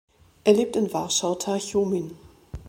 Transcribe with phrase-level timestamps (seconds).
[0.45, 2.17] Er lebt in Warschau-Tarchomin.